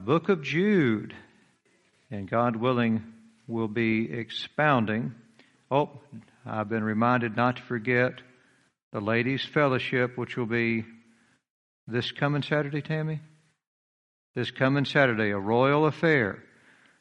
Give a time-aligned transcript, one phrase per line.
[0.00, 1.14] Book of Jude.
[2.10, 3.04] And God willing,
[3.46, 5.14] we'll be expounding.
[5.70, 5.90] Oh,
[6.46, 8.14] I've been reminded not to forget
[8.92, 10.86] the Ladies' Fellowship, which will be
[11.86, 13.20] this coming Saturday, Tammy?
[14.34, 16.42] This coming Saturday, a royal affair.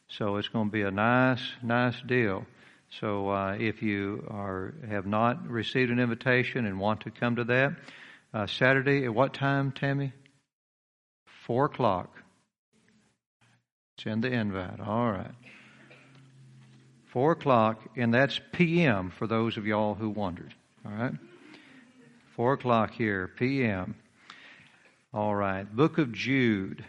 [0.10, 2.46] So it's going to be a nice, nice deal.
[3.00, 7.46] So uh, if you are have not received an invitation and want to come to
[7.46, 7.76] that,
[8.34, 10.12] uh, Saturday at what time, Tammy?
[11.46, 12.19] Four o'clock.
[14.06, 14.80] In the invite.
[14.80, 15.34] All right.
[17.08, 19.12] Four o'clock, and that's p.m.
[19.12, 20.54] for those of y'all who wondered.
[20.86, 21.14] All right.
[22.36, 23.96] Four o'clock here, p.m.
[25.14, 25.64] All right.
[25.64, 26.86] Book of Jude.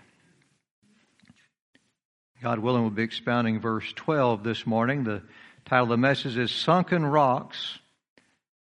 [2.43, 5.05] God willing, we'll be expounding verse 12 this morning.
[5.05, 5.23] The
[5.65, 7.79] title of the message is Sunken Rocks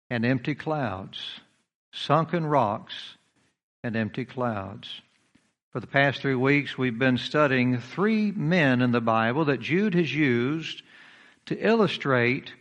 [0.10, 1.20] and Empty Clouds.
[1.92, 2.94] Sunken Rocks
[3.84, 5.02] and Empty Clouds.
[5.72, 9.94] For the past three weeks, we've been studying three men in the Bible that Jude
[9.94, 10.82] has used
[11.46, 12.52] to illustrate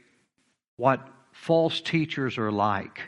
[0.77, 3.01] what false teachers are like.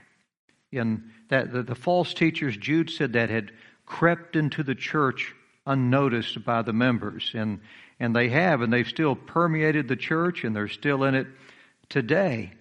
[0.72, 3.52] In that the, the false teachers, Jude said, that had
[3.84, 5.34] crept into the church
[5.66, 7.32] unnoticed by the members.
[7.34, 7.60] And
[8.00, 11.26] and they have, and they've still permeated the church, and they're still in it
[11.90, 12.52] today.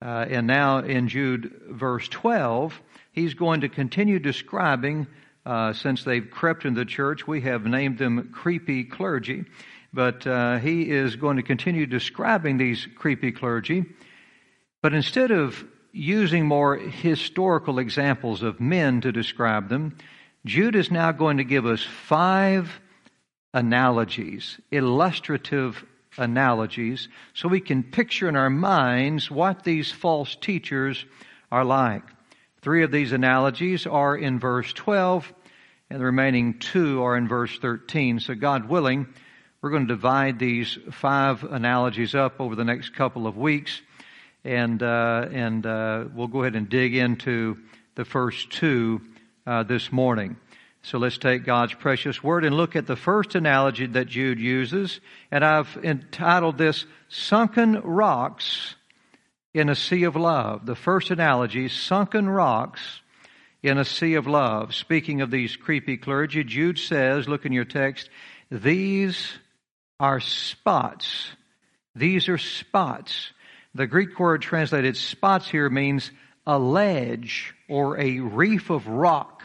[0.00, 2.80] Uh, and now in Jude verse 12,
[3.12, 5.06] he's going to continue describing,
[5.46, 9.44] uh, since they've crept into the church, we have named them creepy clergy,
[9.92, 13.84] but uh, he is going to continue describing these creepy clergy.
[14.82, 19.96] But instead of using more historical examples of men to describe them,
[20.44, 22.80] Jude is now going to give us five
[23.52, 25.84] analogies, illustrative
[26.16, 31.04] analogies, so we can picture in our minds what these false teachers
[31.50, 32.02] are like.
[32.62, 35.32] Three of these analogies are in verse 12,
[35.88, 38.20] and the remaining two are in verse 13.
[38.20, 39.06] So, God willing,
[39.62, 43.80] we're going to divide these five analogies up over the next couple of weeks,
[44.44, 47.56] and uh, and uh, we'll go ahead and dig into
[47.94, 49.00] the first two
[49.46, 50.36] uh, this morning.
[50.82, 55.00] So let's take God's precious word and look at the first analogy that Jude uses.
[55.30, 58.76] And I've entitled this Sunken Rocks
[59.52, 60.66] in a Sea of Love.
[60.66, 63.00] The first analogy, Sunken Rocks
[63.62, 64.74] in a Sea of Love.
[64.74, 68.08] Speaking of these creepy clergy, Jude says, look in your text,
[68.50, 69.32] these
[69.98, 71.30] are spots.
[71.94, 73.32] These are spots.
[73.74, 76.10] The Greek word translated spots here means
[76.46, 79.42] a ledge or a reef of rock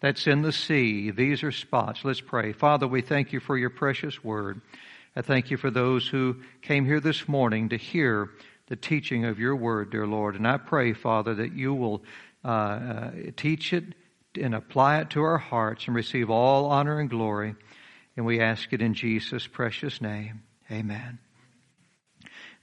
[0.00, 1.10] that's in the sea.
[1.10, 2.04] These are spots.
[2.04, 2.52] Let's pray.
[2.52, 4.60] Father, we thank you for your precious word.
[5.16, 8.30] I thank you for those who came here this morning to hear
[8.68, 10.36] the teaching of your word, dear Lord.
[10.36, 12.02] And I pray, Father, that you will
[12.44, 13.84] uh, uh, teach it
[14.40, 17.54] and apply it to our hearts and receive all honor and glory.
[18.16, 20.42] And we ask it in Jesus' precious name.
[20.70, 21.18] Amen.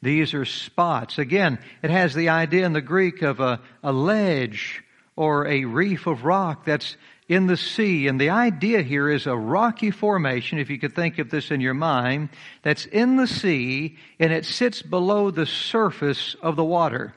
[0.02, 1.18] These are spots.
[1.18, 4.84] Again, it has the idea in the Greek of a, a ledge
[5.16, 6.96] or a reef of rock that's
[7.28, 8.08] in the sea.
[8.08, 11.62] And the idea here is a rocky formation, if you could think of this in
[11.62, 12.30] your mind,
[12.62, 17.14] that's in the sea and it sits below the surface of the water.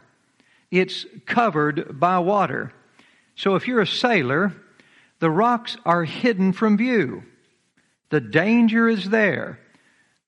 [0.71, 2.73] It's covered by water.
[3.37, 4.53] So if you're a sailor,
[5.21, 7.23] the rocks are hidden from view.
[8.11, 9.59] The danger is there,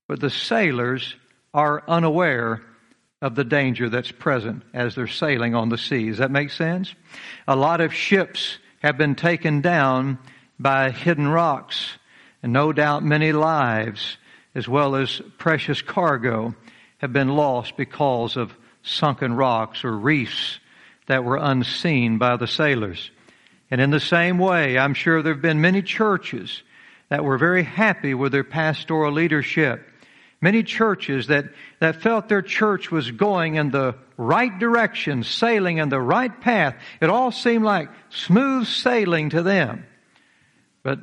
[0.07, 1.15] but the sailors
[1.55, 2.63] are unaware
[3.23, 6.09] of the danger that's present as they're sailing on the sea.
[6.09, 6.95] Does that make sense?
[7.47, 10.19] A lot of ships have been taken down
[10.59, 11.97] by hidden rocks,
[12.43, 14.17] and no doubt many lives,
[14.55, 16.55] as well as precious cargo,
[16.99, 20.59] have been lost because of sunken rocks or reefs
[21.07, 23.11] that were unseen by the sailors.
[23.71, 26.63] And in the same way, I'm sure there have been many churches
[27.09, 29.90] that were very happy with their pastoral leadership
[30.43, 31.47] Many churches that,
[31.81, 36.77] that felt their church was going in the right direction, sailing in the right path.
[37.01, 39.87] It all seemed like smooth sailing to them.
[40.83, 41.01] But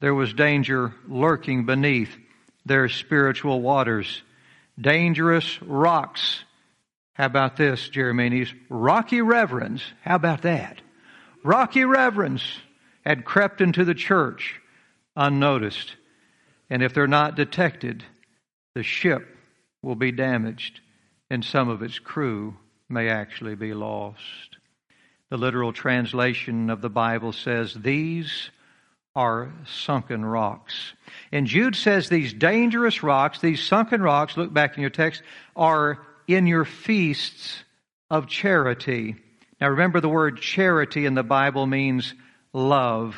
[0.00, 2.16] there was danger lurking beneath
[2.64, 4.22] their spiritual waters.
[4.80, 6.44] Dangerous rocks.
[7.14, 8.46] How about this, Jeremy?
[8.68, 9.82] Rocky reverends.
[10.02, 10.80] How about that?
[11.42, 12.42] Rocky reverends
[13.04, 14.60] had crept into the church
[15.16, 15.94] unnoticed.
[16.68, 18.04] And if they're not detected,
[18.76, 19.26] the ship
[19.80, 20.80] will be damaged
[21.30, 22.54] and some of its crew
[22.90, 24.58] may actually be lost.
[25.30, 28.50] The literal translation of the Bible says, These
[29.14, 30.92] are sunken rocks.
[31.32, 35.22] And Jude says these dangerous rocks, these sunken rocks, look back in your text,
[35.56, 37.64] are in your feasts
[38.10, 39.16] of charity.
[39.58, 42.12] Now remember the word charity in the Bible means
[42.52, 43.16] love.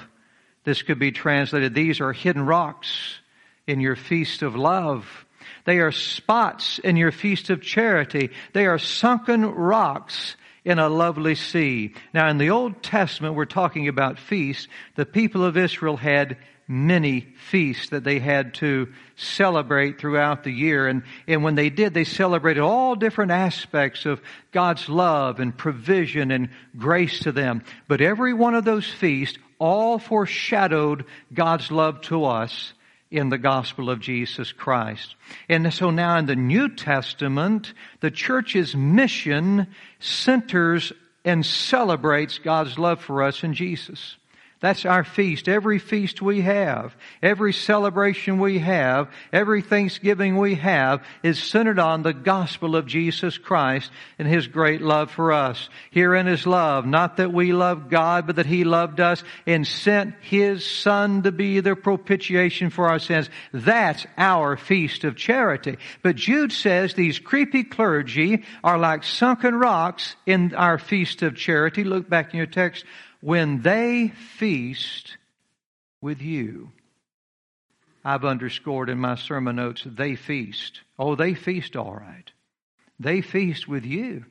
[0.63, 3.19] This could be translated, these are hidden rocks
[3.67, 5.25] in your feast of love.
[5.65, 8.31] They are spots in your feast of charity.
[8.53, 11.95] They are sunken rocks in a lovely sea.
[12.12, 14.69] Now, in the Old Testament, we're talking about feasts.
[14.97, 16.37] The people of Israel had
[16.69, 20.87] many feasts that they had to celebrate throughout the year.
[20.87, 24.21] And, and when they did, they celebrated all different aspects of
[24.53, 27.65] God's love and provision and grace to them.
[27.89, 32.75] But every one of those feasts all foreshadowed God's love to us
[33.11, 35.15] in the gospel of Jesus Christ.
[35.49, 39.67] And so now in the New Testament, the church's mission
[39.99, 40.93] centers
[41.25, 44.17] and celebrates God's love for us in Jesus.
[44.61, 45.49] That's our feast.
[45.49, 52.03] Every feast we have, every celebration we have, every Thanksgiving we have is centered on
[52.03, 55.69] the gospel of Jesus Christ and His great love for us.
[55.93, 60.17] Herein is love, not that we love God, but that He loved us and sent
[60.23, 63.31] His Son to be the propitiation for our sins.
[63.53, 65.79] That's our feast of charity.
[66.03, 71.85] But Jude says these creepy clergy are like sunken rocks in our feast of charity.
[71.85, 72.85] Look back in your text
[73.20, 75.17] when they feast
[76.00, 76.73] with you.
[78.05, 80.81] I've underscored in my sermon notes, they feast.
[80.99, 82.31] Oh, they feast all right.
[83.00, 84.25] They feast with you.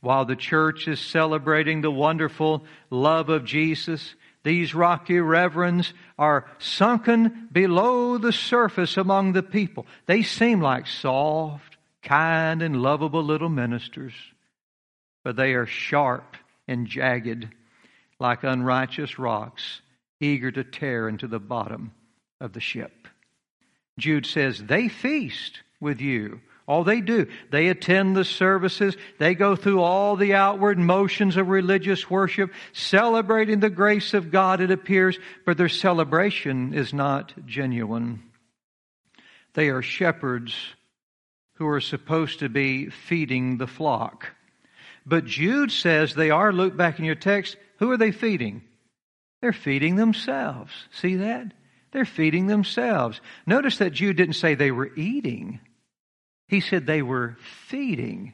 [0.00, 4.14] While the church is celebrating the wonderful love of Jesus,
[4.44, 9.86] these rocky reverends are sunken below the surface among the people.
[10.06, 14.14] They seem like soft, kind, and lovable little ministers,
[15.24, 16.36] but they are sharp
[16.68, 17.48] and jagged
[18.18, 19.80] like unrighteous rocks,
[20.20, 21.92] eager to tear into the bottom
[22.40, 23.08] of the ship.
[23.98, 26.40] Jude says, They feast with you.
[26.66, 31.46] All they do, they attend the services, they go through all the outward motions of
[31.46, 38.20] religious worship, celebrating the grace of God, it appears, but their celebration is not genuine.
[39.54, 40.56] They are shepherds
[41.54, 44.35] who are supposed to be feeding the flock.
[45.06, 48.62] But Jude says they are, look back in your text, who are they feeding?
[49.40, 50.72] They're feeding themselves.
[50.90, 51.52] See that?
[51.92, 53.20] They're feeding themselves.
[53.46, 55.60] Notice that Jude didn't say they were eating.
[56.48, 57.36] He said they were
[57.68, 58.32] feeding.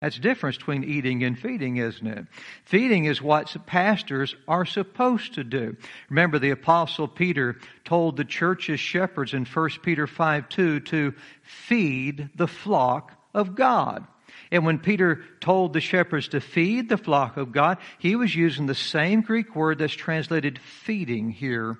[0.00, 2.26] That's difference between eating and feeding, isn't it?
[2.64, 5.76] Feeding is what pastors are supposed to do.
[6.10, 12.28] Remember, the apostle Peter told the church's shepherds in 1 Peter 5 2 to feed
[12.34, 14.06] the flock of God.
[14.50, 18.66] And when Peter told the shepherds to feed the flock of God, he was using
[18.66, 21.78] the same Greek word that's translated feeding here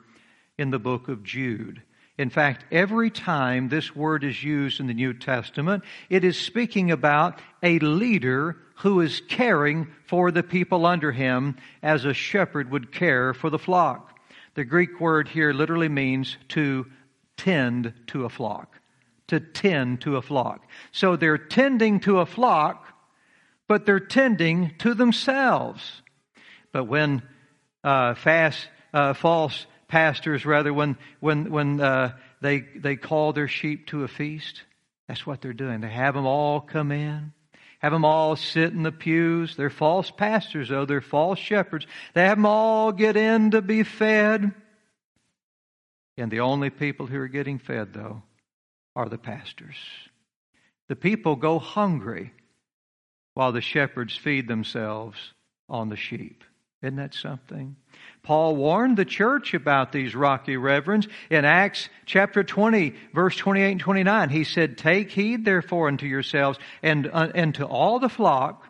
[0.58, 1.82] in the book of Jude.
[2.19, 6.91] In fact, every time this word is used in the New Testament, it is speaking
[6.91, 12.91] about a leader who is caring for the people under him as a shepherd would
[12.91, 14.19] care for the flock.
[14.55, 16.87] The Greek word here literally means to
[17.37, 18.81] tend to a flock
[19.28, 20.67] to tend to a flock.
[20.93, 22.87] So they're tending to a flock,
[23.69, 26.02] but they're tending to themselves.
[26.73, 27.23] But when
[27.82, 33.88] uh, fast, uh, false pastors, rather, when when when uh, they they call their sheep
[33.88, 34.62] to a feast,
[35.08, 35.81] that's what they're doing.
[35.81, 37.32] They have them all come in.
[37.81, 39.55] Have them all sit in the pews.
[39.55, 40.87] They're false pastors, though.
[40.87, 41.87] They're false shepherds.
[42.14, 44.55] They have them all get in to be fed.
[46.17, 48.23] And the only people who are getting fed, though,
[48.96, 49.76] are the pastors.
[50.88, 52.32] The people go hungry
[53.35, 55.35] while the shepherds feed themselves
[55.68, 56.42] on the sheep.
[56.82, 57.76] Isn't that something?
[58.23, 63.80] Paul warned the church about these rocky reverends in Acts chapter 20, verse 28 and
[63.80, 64.30] 29.
[64.30, 68.66] He said, Take heed therefore unto yourselves and, uh, and to all the flock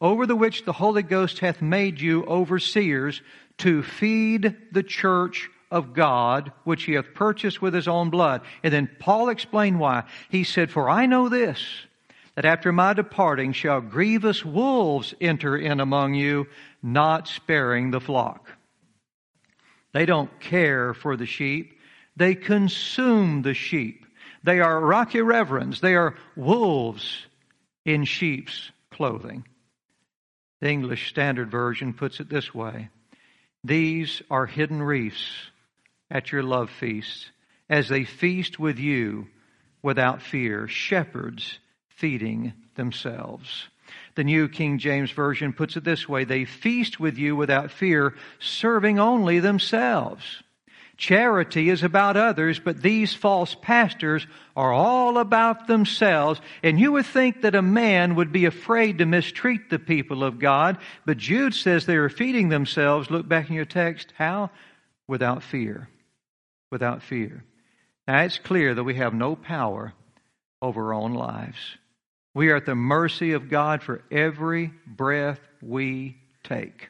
[0.00, 3.22] over the which the Holy Ghost hath made you overseers
[3.58, 8.42] to feed the church of God, which he hath purchased with his own blood.
[8.62, 10.04] And then Paul explained why.
[10.28, 11.64] He said, For I know this,
[12.36, 16.46] that after my departing shall grievous wolves enter in among you,
[16.82, 18.50] not sparing the flock.
[19.92, 21.78] They don't care for the sheep.
[22.16, 24.04] They consume the sheep.
[24.44, 25.80] They are rocky reverends.
[25.80, 27.26] They are wolves
[27.86, 29.46] in sheep's clothing.
[30.60, 32.90] The English Standard Version puts it this way
[33.64, 35.50] These are hidden reefs
[36.12, 37.30] at your love feast
[37.68, 39.26] as they feast with you
[39.82, 43.66] without fear, shepherds feeding themselves.
[44.14, 48.14] The New King James Version puts it this way they feast with you without fear,
[48.38, 50.42] serving only themselves.
[50.98, 56.40] Charity is about others, but these false pastors are all about themselves.
[56.62, 60.38] And you would think that a man would be afraid to mistreat the people of
[60.38, 60.76] God,
[61.06, 63.10] but Jude says they are feeding themselves.
[63.10, 64.12] Look back in your text.
[64.16, 64.50] How?
[65.08, 65.88] Without fear
[66.72, 67.44] without fear.
[68.08, 69.92] Now, it's clear that we have no power
[70.60, 71.58] over our own lives.
[72.34, 76.88] We are at the mercy of God for every breath we take.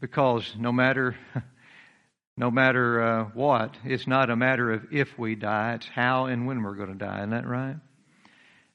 [0.00, 1.16] Because no matter
[2.36, 6.46] no matter uh, what, it's not a matter of if we die, it's how and
[6.46, 7.18] when we're going to die.
[7.18, 7.76] Isn't that right?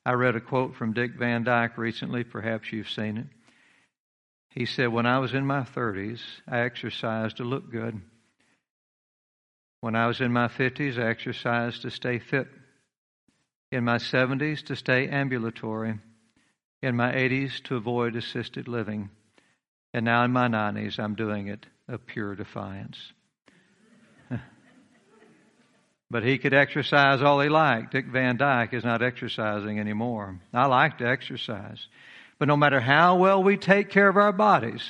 [0.05, 2.23] I read a quote from Dick Van Dyke recently.
[2.23, 3.27] Perhaps you've seen it.
[4.51, 7.99] He said, When I was in my 30s, I exercised to look good.
[9.81, 12.47] When I was in my 50s, I exercised to stay fit.
[13.71, 15.99] In my 70s, to stay ambulatory.
[16.81, 19.09] In my 80s, to avoid assisted living.
[19.93, 22.97] And now in my 90s, I'm doing it of pure defiance.
[26.09, 27.91] but he could exercise all he liked.
[27.91, 30.39] Dick Van Dyke is not exercising anymore.
[30.53, 31.87] I like to exercise.
[32.39, 34.83] But no matter how well we take care of our bodies,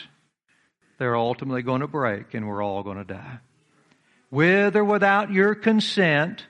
[0.97, 3.39] they're ultimately going to break and we're all going to die.
[4.29, 6.45] With or without your consent,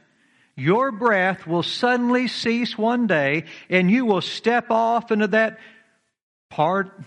[0.55, 5.59] your breath will suddenly cease one day and you will step off into that
[6.49, 6.99] part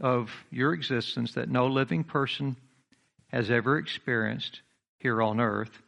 [0.00, 2.56] of your existence that no living person
[3.28, 4.60] has ever experienced
[4.98, 5.82] here on earth,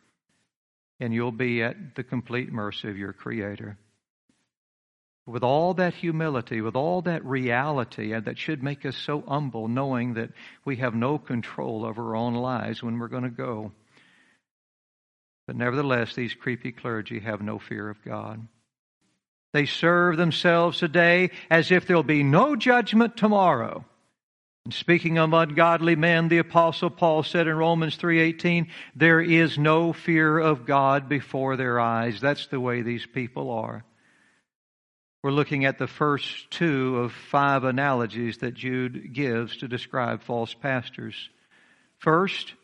[0.99, 3.79] and you'll be at the complete mercy of your Creator.
[5.26, 9.69] With all that humility, with all that reality, and that should make us so humble,
[9.69, 10.31] knowing that
[10.64, 13.73] we have no control over our own lives when we're going to go.
[15.50, 18.47] But nevertheless, these creepy clergy have no fear of God.
[19.52, 23.85] They serve themselves today as if there'll be no judgment tomorrow.
[24.64, 29.92] And speaking of ungodly men, the apostle Paul said in Romans 3:18, there is no
[29.92, 32.21] fear of God before their eyes.
[32.21, 33.85] That's the way these people are.
[35.25, 40.54] We're looking at the first two of five analogies that Jude gives to describe false
[40.54, 41.28] pastors.
[41.99, 42.54] First,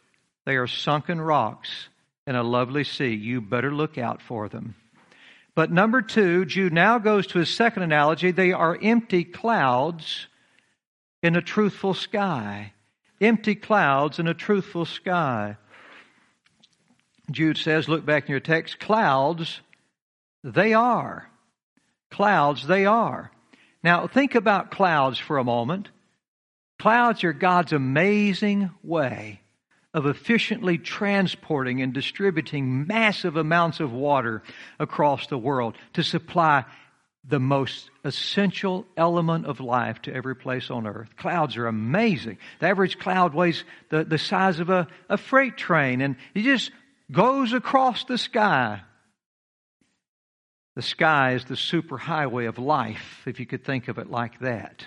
[0.45, 1.88] they are sunken rocks
[2.26, 3.14] in a lovely sea.
[3.14, 4.75] You better look out for them.
[5.54, 8.30] But number two, Jude now goes to his second analogy.
[8.30, 10.26] They are empty clouds
[11.23, 12.73] in a truthful sky.
[13.21, 15.56] Empty clouds in a truthful sky.
[17.30, 19.61] Jude says, look back in your text, clouds,
[20.45, 21.28] they are.
[22.11, 23.33] Clouds, they are.
[23.83, 25.88] Now, think about clouds for a moment.
[26.78, 29.40] Clouds are God's amazing way
[29.97, 34.43] of efficiently transporting and distributing massive amounts of water
[34.79, 36.67] across the world to supply
[37.25, 41.17] the most essential element of life to every place on earth.
[41.17, 42.37] Clouds are amazing.
[42.61, 46.71] The average cloud weighs the, the size of a, a freight train and it just
[47.11, 48.83] goes across the sky.
[50.75, 54.87] The sky is the superhighway of life, if you could think of it like that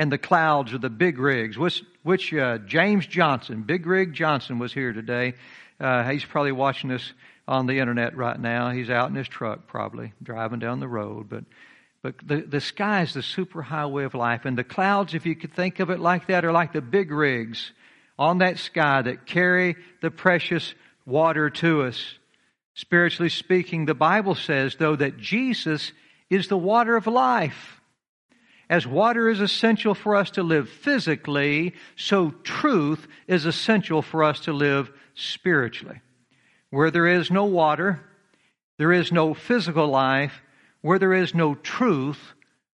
[0.00, 4.58] and the clouds are the big rigs, which, which uh, James Johnson, Big Rig Johnson,
[4.58, 5.34] was here today.
[5.78, 7.12] Uh, he's probably watching this
[7.46, 8.70] on the internet right now.
[8.70, 11.28] He's out in his truck, probably driving down the road.
[11.28, 11.44] But,
[12.00, 15.36] but the, the sky is the super highway of life, and the clouds, if you
[15.36, 17.70] could think of it like that, are like the big rigs
[18.18, 22.02] on that sky that carry the precious water to us.
[22.72, 25.92] Spiritually speaking, the Bible says, though, that Jesus
[26.30, 27.79] is the water of life.
[28.70, 34.38] As water is essential for us to live physically, so truth is essential for us
[34.40, 36.00] to live spiritually.
[36.70, 38.00] Where there is no water,
[38.78, 40.40] there is no physical life.
[40.82, 42.20] Where there is no truth,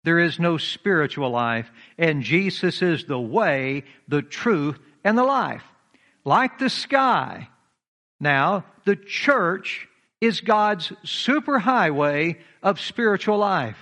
[0.04, 1.72] there is no spiritual life.
[1.98, 5.64] And Jesus is the way, the truth, and the life.
[6.26, 7.50] Like the sky.
[8.20, 9.88] Now, the church
[10.20, 13.78] is God's superhighway of spiritual life.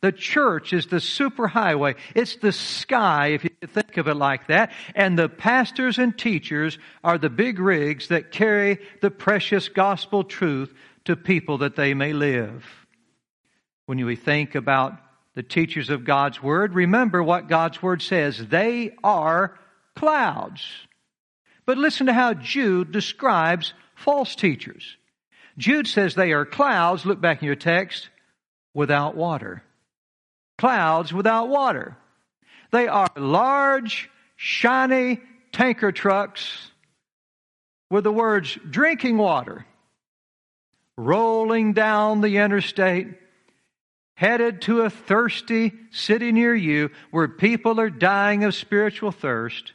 [0.00, 1.96] The church is the superhighway.
[2.14, 4.72] It's the sky, if you think of it like that.
[4.94, 10.72] And the pastors and teachers are the big rigs that carry the precious gospel truth
[11.06, 12.64] to people that they may live.
[13.86, 14.94] When we think about
[15.34, 18.38] the teachers of God's Word, remember what God's Word says.
[18.38, 19.58] They are
[19.96, 20.64] clouds.
[21.66, 24.96] But listen to how Jude describes false teachers.
[25.56, 28.10] Jude says they are clouds, look back in your text,
[28.74, 29.64] without water
[30.58, 31.96] clouds without water.
[32.70, 35.20] They are large, shiny
[35.52, 36.70] tanker trucks
[37.90, 39.64] with the words drinking water
[40.98, 43.06] rolling down the interstate,
[44.16, 49.72] headed to a thirsty city near you where people are dying of spiritual thirst,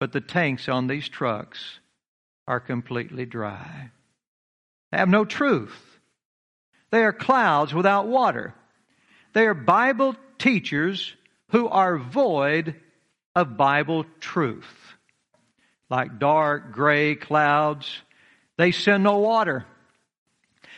[0.00, 1.78] but the tanks on these trucks
[2.48, 3.90] are completely dry.
[4.90, 6.00] They have no truth.
[6.90, 8.54] They are clouds without water.
[9.32, 11.14] They are Bible teachers
[11.50, 12.76] who are void
[13.34, 14.66] of Bible truth.
[15.90, 18.02] Like dark gray clouds
[18.58, 19.64] They send no water.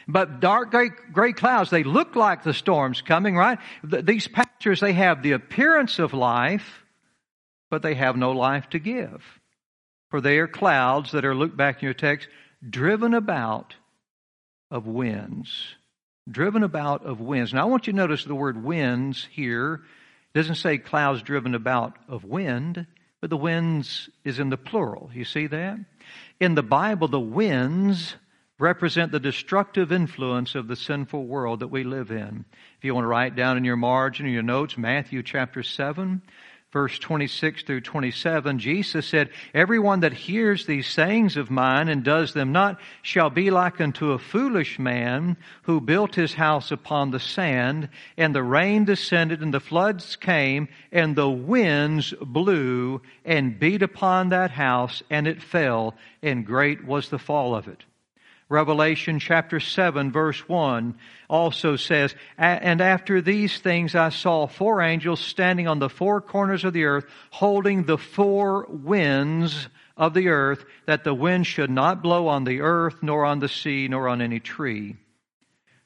[0.07, 3.59] But dark gray, gray, clouds, they look like the storm's coming, right?
[3.83, 6.85] These pastures, they have the appearance of life,
[7.71, 9.25] but they have no life to give.
[10.11, 12.29] For they are clouds that are, look back in your text,
[12.69, 13.75] driven about
[14.71, 15.75] of winds.
[16.31, 17.53] Driven about of winds.
[17.53, 19.83] Now I want you to notice the word winds here.
[20.35, 22.87] It doesn't say clouds driven about of wind,
[23.21, 25.11] but the winds is in the plural.
[25.13, 25.79] You see that?
[26.39, 28.15] In the Bible, the winds
[28.61, 32.45] represent the destructive influence of the sinful world that we live in.
[32.79, 36.23] If you want to write down in your margin or your notes, Matthew chapter 7,
[36.73, 42.33] verse 26 through 27, Jesus said, Everyone that hears these sayings of mine and does
[42.33, 47.19] them not shall be like unto a foolish man who built his house upon the
[47.19, 53.83] sand, and the rain descended, and the floods came, and the winds blew and beat
[53.83, 57.85] upon that house, and it fell, and great was the fall of it.
[58.51, 60.97] Revelation chapter 7 verse 1
[61.29, 66.65] also says, And after these things I saw four angels standing on the four corners
[66.65, 72.03] of the earth, holding the four winds of the earth, that the wind should not
[72.03, 74.97] blow on the earth, nor on the sea, nor on any tree.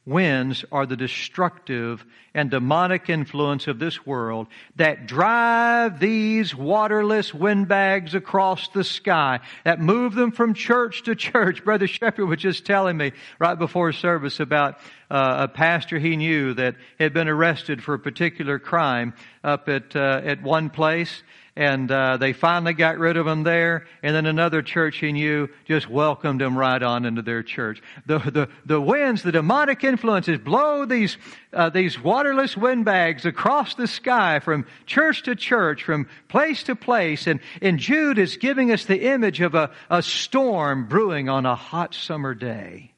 [0.07, 8.15] Winds are the destructive and demonic influence of this world that drive these waterless windbags
[8.15, 11.65] across the sky, that move them from church to church.
[11.65, 14.79] Brother Shepherd was just telling me right before service about
[15.11, 19.95] uh, a pastor he knew that had been arrested for a particular crime up at,
[19.95, 21.23] uh, at one place
[21.57, 23.87] and uh, they finally got rid of him there.
[24.03, 27.81] And then another church he knew just welcomed him right on into their church.
[28.07, 31.17] The the the winds, the demonic influences blow these
[31.53, 37.27] uh, these waterless windbags across the sky from church to church, from place to place.
[37.27, 41.55] And and Jude is giving us the image of a, a storm brewing on a
[41.55, 42.94] hot summer day.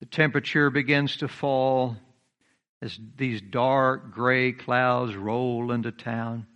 [0.00, 1.96] The temperature begins to fall
[2.80, 6.46] as these dark gray clouds roll into town.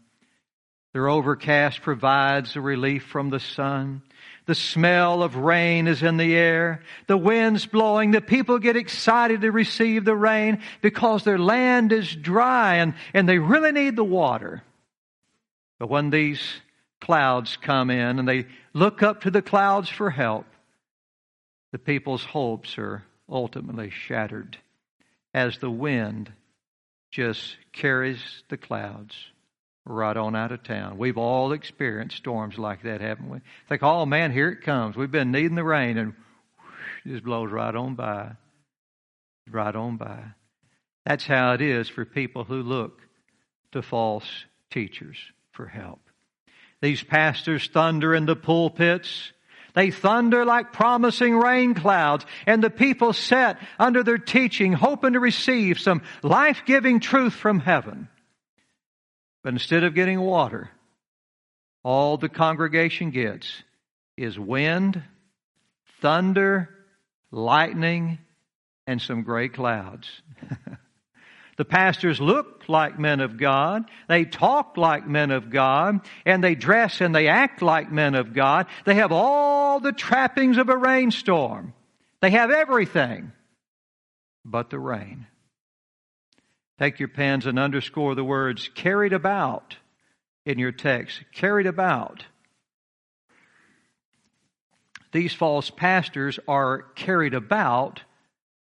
[0.92, 4.02] Their overcast provides a relief from the sun.
[4.44, 6.82] The smell of rain is in the air.
[7.06, 8.10] The wind's blowing.
[8.10, 13.28] The people get excited to receive the rain because their land is dry and, and
[13.28, 14.62] they really need the water.
[15.78, 16.40] But when these
[17.00, 20.46] clouds come in and they look up to the clouds for help,
[21.72, 24.58] the people's hopes are ultimately shattered
[25.34, 26.30] as the wind
[27.10, 29.14] just carries the clouds
[29.84, 30.98] right on out of town.
[30.98, 33.38] We've all experienced storms like that, haven't we?
[33.68, 34.96] Think, oh man, here it comes.
[34.96, 38.32] We've been needing the rain and whoosh, just blows right on by.
[39.50, 40.22] Right on by.
[41.04, 43.00] That's how it is for people who look
[43.72, 45.18] to false teachers
[45.50, 46.00] for help.
[46.80, 49.32] These pastors thunder in the pulpits.
[49.74, 55.20] They thunder like promising rain clouds, and the people sit under their teaching, hoping to
[55.20, 58.08] receive some life giving truth from heaven.
[59.42, 60.70] But instead of getting water,
[61.82, 63.62] all the congregation gets
[64.16, 65.02] is wind,
[66.00, 66.68] thunder,
[67.30, 68.18] lightning,
[68.86, 70.08] and some gray clouds.
[71.62, 73.84] the pastors look like men of God.
[74.08, 76.00] They talk like men of God.
[76.26, 78.66] And they dress and they act like men of God.
[78.84, 81.72] They have all the trappings of a rainstorm.
[82.20, 83.30] They have everything
[84.44, 85.28] but the rain.
[86.80, 89.76] Take your pens and underscore the words carried about
[90.44, 91.22] in your text.
[91.32, 92.24] Carried about.
[95.12, 98.02] These false pastors are carried about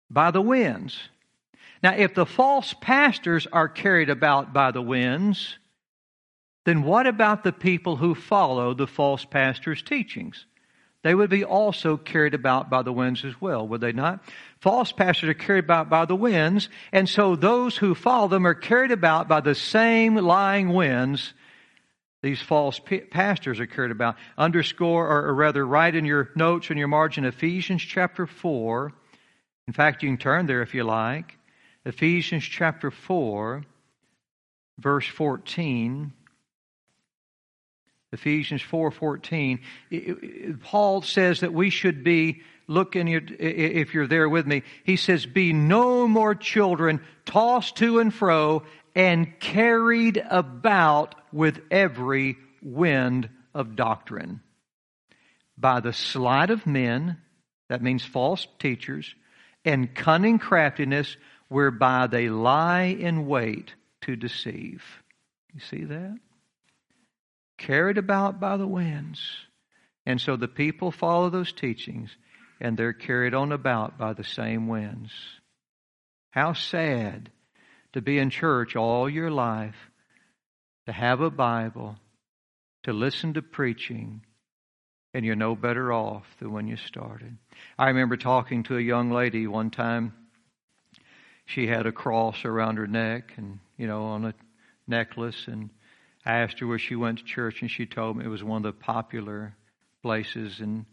[0.08, 1.00] by the winds.
[1.84, 5.58] Now, if the false pastors are carried about by the winds,
[6.66, 10.46] then what about the people who follow the false pastor's teachings?
[11.04, 14.24] They would be also carried about by the winds as well, would they not?
[14.60, 18.54] False pastors are carried about by the winds, and so those who follow them are
[18.54, 21.34] carried about by the same lying winds
[22.22, 24.16] these false pastors are carried about.
[24.38, 28.94] Underscore, or rather, write in your notes in your margin Ephesians chapter 4.
[29.68, 31.38] In fact, you can turn there if you like.
[31.86, 33.64] Ephesians chapter 4,
[34.78, 36.14] verse 14.
[38.14, 44.46] Ephesians 4:14 Paul says that we should be look in your if you're there with
[44.46, 48.64] me he says be no more children tossed to and fro
[48.96, 54.42] and carried about with every wind of doctrine
[55.58, 57.18] by the sleight of men
[57.70, 59.16] that means false teachers
[59.64, 61.16] and cunning craftiness
[61.52, 64.84] whereby they lie in wait to deceive
[65.54, 66.18] you see that
[67.58, 69.22] carried about by the winds.
[70.06, 72.10] And so the people follow those teachings
[72.60, 75.12] and they're carried on about by the same winds.
[76.32, 77.30] How sad
[77.94, 79.76] to be in church all your life,
[80.88, 81.98] to have a Bible,
[82.84, 84.22] to listen to preaching,
[85.14, 87.38] and you're no better off than when you started.
[87.78, 90.14] I remember talking to a young lady one time.
[91.46, 94.34] She had a cross around her neck and, you know, on a
[94.88, 95.48] necklace.
[95.48, 95.70] And
[96.26, 98.58] I asked her where she went to church, and she told me it was one
[98.58, 99.56] of the popular
[100.02, 100.86] places in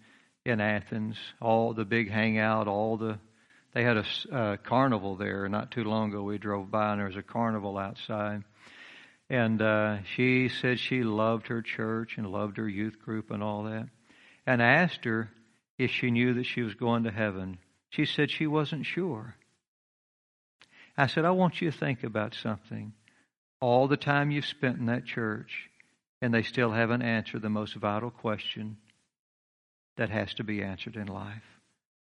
[0.45, 1.17] in Athens.
[1.41, 3.19] All the big hangout, all the
[3.75, 6.23] they had a uh, carnival there not too long ago.
[6.23, 8.43] We drove by and there was a carnival outside.
[9.31, 13.65] And uh, she said she loved her church and loved her youth group and all
[13.65, 13.89] that.
[14.47, 15.31] And I asked her
[15.77, 17.59] if she knew that she was going to heaven.
[17.91, 19.37] She said she wasn't sure.
[20.99, 22.93] I said, I want you to think about something.
[23.61, 25.71] All the time you've spent in that church,
[26.21, 28.77] and they still haven't answered the most vital question
[29.97, 31.45] that has to be answered in life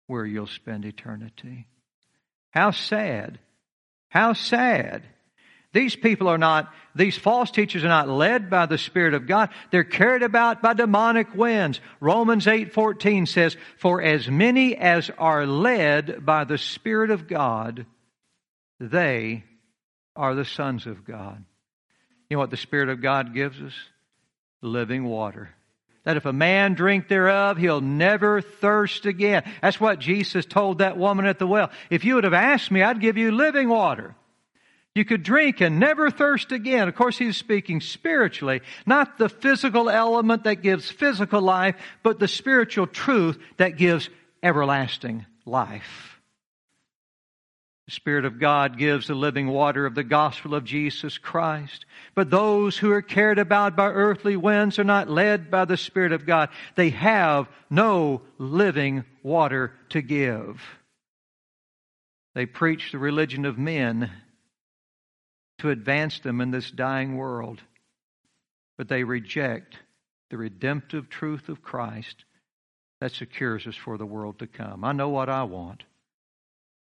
[0.08, 1.67] where you'll spend eternity.
[2.51, 3.38] How sad.
[4.08, 5.03] How sad.
[5.73, 9.49] These people are not, these false teachers are not led by the Spirit of God.
[9.71, 11.81] They're carried about by demonic winds.
[11.99, 17.86] Romans 8:14 says, "For as many as are led by the Spirit of God,
[18.79, 19.43] they
[20.15, 21.43] are the sons of God."
[22.29, 23.73] You know what the Spirit of God gives us?
[24.61, 25.49] Living water
[26.05, 29.43] that if a man drink thereof, he'll never thirst again.
[29.61, 31.71] That's what Jesus told that woman at the well.
[31.89, 34.15] If you would have asked me, I'd give you living water.
[34.93, 36.88] You could drink and never thirst again.
[36.88, 42.29] Of course, he's speaking spiritually, not the physical element that gives physical life, but the
[42.29, 44.09] spiritual truth that gives
[44.41, 46.14] everlasting life.
[47.86, 51.86] The Spirit of God gives the living water of the gospel of Jesus Christ.
[52.15, 56.12] But those who are carried about by earthly winds are not led by the Spirit
[56.12, 56.50] of God.
[56.76, 60.63] They have no living water to give.
[62.34, 64.12] They preach the religion of men
[65.60, 67.62] to advance them in this dying world.
[68.78, 69.78] But they reject
[70.32, 72.26] the redemptive truth of Christ
[73.00, 74.84] that secures us for the world to come.
[74.84, 75.84] I know what I want.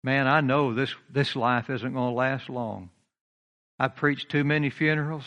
[0.03, 2.89] Man, I know this, this life isn't going to last long.
[3.79, 5.25] I've preached too many funerals.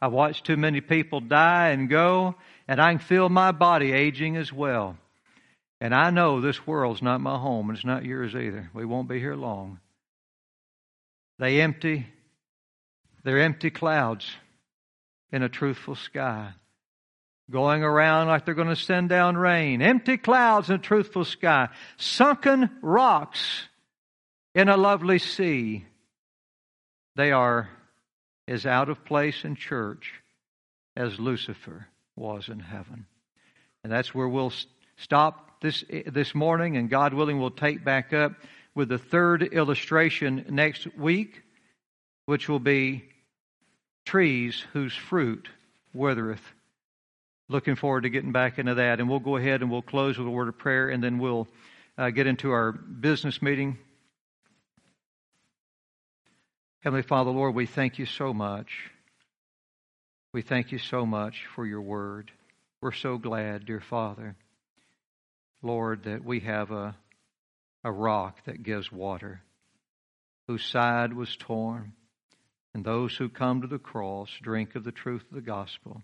[0.00, 4.36] I've watched too many people die and go, and I can feel my body aging
[4.36, 4.96] as well.
[5.80, 8.70] And I know this world's not my home, and it's not yours either.
[8.74, 9.78] We won't be here long.
[11.38, 12.06] They empty,
[13.22, 14.28] they're empty clouds
[15.30, 16.50] in a truthful sky,
[17.48, 19.80] going around like they're going to send down rain.
[19.80, 23.68] Empty clouds in a truthful sky, sunken rocks
[24.58, 25.84] in a lovely sea,
[27.14, 27.68] they are
[28.48, 30.14] as out of place in church
[30.96, 33.06] as Lucifer was in heaven.
[33.84, 34.52] And that's where we'll
[34.96, 38.32] stop this, this morning, and God willing, we'll take back up
[38.74, 41.40] with the third illustration next week,
[42.26, 43.04] which will be
[44.06, 45.48] trees whose fruit
[45.94, 46.42] withereth.
[47.48, 48.98] Looking forward to getting back into that.
[48.98, 51.46] And we'll go ahead and we'll close with a word of prayer, and then we'll
[51.96, 53.78] uh, get into our business meeting.
[56.80, 58.68] Heavenly Father, Lord, we thank you so much.
[60.32, 62.30] We thank you so much for your word.
[62.80, 64.36] We're so glad, dear Father,
[65.60, 66.96] Lord, that we have a,
[67.82, 69.40] a rock that gives water,
[70.46, 71.94] whose side was torn,
[72.72, 76.00] and those who come to the cross drink of the truth of the gospel.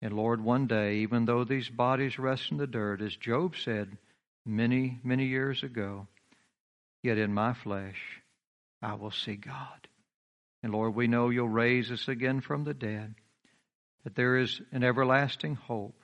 [0.00, 3.98] And Lord, one day, even though these bodies rest in the dirt, as Job said
[4.46, 6.06] many, many years ago,
[7.02, 8.21] yet in my flesh,
[8.82, 9.88] I will see God.
[10.62, 13.14] And Lord, we know you'll raise us again from the dead,
[14.04, 16.00] that there is an everlasting hope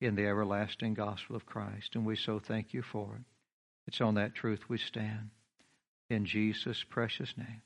[0.00, 1.94] in the everlasting gospel of Christ.
[1.94, 3.24] And we so thank you for it.
[3.86, 5.30] It's on that truth we stand.
[6.10, 7.62] In Jesus' precious name.